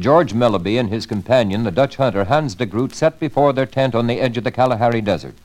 [0.00, 3.94] George Melleby and his companion, the Dutch hunter Hans de Groot, sat before their tent
[3.94, 5.36] on the edge of the Kalahari Desert.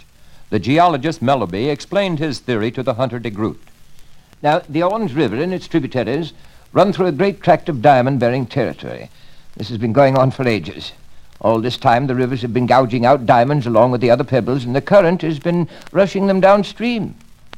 [0.49, 3.62] The geologist Melleby explained his theory to the hunter de Groot.
[4.41, 6.31] Now, the Orange River and its tributaries
[6.71, 9.09] run through a great tract of diamond-bearing territory.
[9.57, 10.93] This has been going on for ages.
[11.41, 14.63] All this time, the rivers have been gouging out diamonds along with the other pebbles,
[14.63, 17.15] and the current has been rushing them downstream.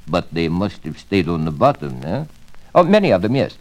[0.07, 2.26] But they must have stayed on the bottom, eh?
[2.73, 3.55] Oh, many of them, yes.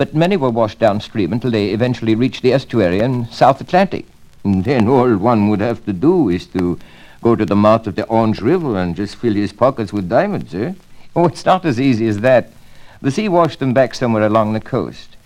[0.00, 4.06] But many were washed downstream until they eventually reached the estuary in South Atlantic.
[4.44, 6.78] And then all one would have to do is to
[7.20, 10.54] go to the mouth of the Orange River and just fill his pockets with diamonds,
[10.54, 10.72] eh?
[11.14, 12.50] Oh, it's not as easy as that.
[13.02, 15.18] The sea washed them back somewhere along the coast.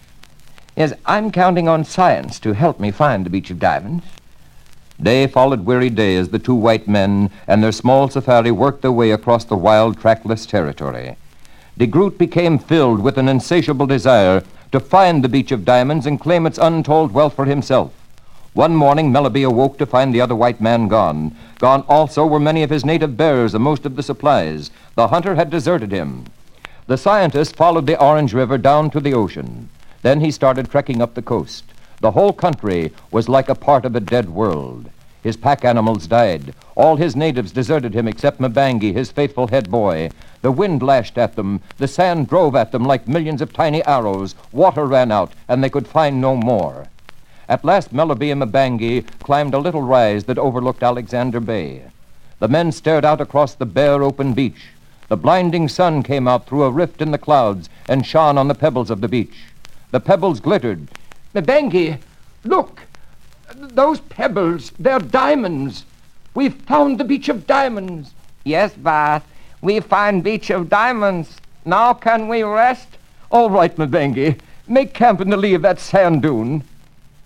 [0.77, 4.05] Yes, I'm counting on science to help me find the beach of diamonds.
[5.01, 8.91] Day followed weary day as the two white men and their small safari worked their
[8.91, 11.15] way across the wild, trackless territory.
[11.79, 14.43] De Groot became filled with an insatiable desire
[14.75, 17.93] to find the beach of diamonds and claim its untold wealth for himself.
[18.55, 21.37] One morning, Melleby awoke to find the other white man gone.
[21.61, 24.73] Gone also were many of his native bearers and most of the supplies.
[24.97, 26.25] The hunter had deserted him.
[26.89, 29.69] The scientist followed the Orange River down to the ocean.
[30.03, 31.63] Then he started trekking up the coast.
[32.01, 34.91] The whole country was like a part of a dead world.
[35.25, 36.55] His pack animals died.
[36.77, 40.11] All his natives deserted him except Mbangi, his faithful head boy.
[40.43, 41.63] The wind lashed at them.
[41.79, 44.35] The sand drove at them like millions of tiny arrows.
[44.53, 46.89] Water ran out, and they could find no more.
[47.49, 51.85] At last, Melleby and Mbangi climbed a little rise that overlooked Alexander Bay.
[52.39, 54.73] The men stared out across the bare, open beach.
[55.09, 58.55] The blinding sun came out through a rift in the clouds and shone on the
[58.55, 59.47] pebbles of the beach.
[59.91, 60.89] The pebbles glittered.
[61.35, 61.99] Mbangi,
[62.45, 62.83] look!
[63.75, 65.85] Those pebbles, they're diamonds.
[66.33, 68.15] We've found the beach of diamonds.
[68.45, 69.23] Yes, Baas.
[69.63, 71.39] We find beach of diamonds.
[71.65, 72.87] Now can we rest?
[73.31, 74.39] All right, Mbangi.
[74.69, 76.63] Make camp in the lee of that sand dune.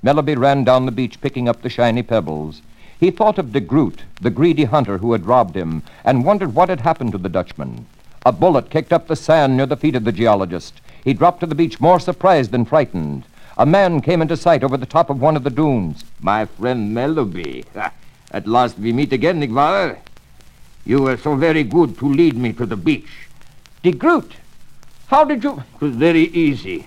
[0.02, 2.62] Melleby ran down the beach picking up the shiny pebbles.
[2.98, 6.70] He thought of de Groot, the greedy hunter who had robbed him, and wondered what
[6.70, 7.84] had happened to the Dutchman.
[8.24, 10.80] A bullet kicked up the sand near the feet of the geologist.
[11.04, 13.24] He dropped to the beach more surprised than frightened.
[13.60, 16.04] A man came into sight over the top of one of the dunes.
[16.20, 17.64] My friend Melleby.
[18.30, 19.98] At last we meet again, Nigvar.
[20.86, 23.26] You were so very good to lead me to the beach.
[23.82, 24.34] De Groot,
[25.08, 25.64] how did you...
[25.74, 26.86] It was very easy.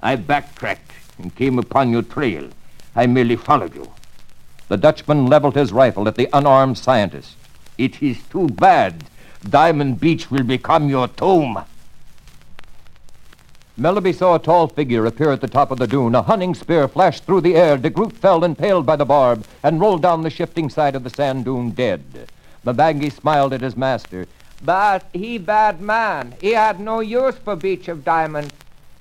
[0.00, 2.48] I backtracked and came upon your trail.
[2.96, 3.92] I merely followed you.
[4.68, 7.36] The Dutchman leveled his rifle at the unarmed scientist.
[7.76, 9.04] It is too bad.
[9.42, 11.62] Diamond Beach will become your tomb.
[13.80, 16.14] Melleby saw a tall figure appear at the top of the dune.
[16.14, 17.78] A hunting spear flashed through the air.
[17.78, 21.08] De Groot fell impaled by the barb and rolled down the shifting side of the
[21.08, 22.28] sand dune dead.
[22.66, 24.26] Mbangi smiled at his master.
[24.62, 26.34] But he bad man.
[26.42, 28.52] He had no use for beach of diamond.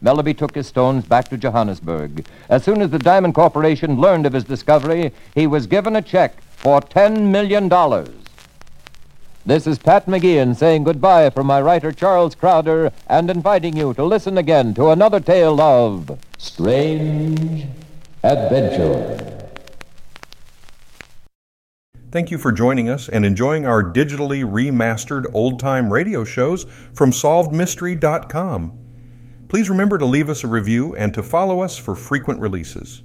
[0.02, 2.26] Melleby took his stones back to Johannesburg.
[2.48, 6.40] As soon as the Diamond Corporation learned of his discovery, he was given a check
[6.56, 7.68] for $10 million.
[9.46, 14.04] This is Pat McGeehan saying goodbye from my writer Charles Crowder and inviting you to
[14.04, 17.66] listen again to another tale of strange
[18.22, 19.26] adventure.
[22.12, 27.12] Thank you for joining us and enjoying our digitally remastered old time radio shows from
[27.12, 28.78] SolvedMystery.com.
[29.48, 33.04] Please remember to leave us a review and to follow us for frequent releases.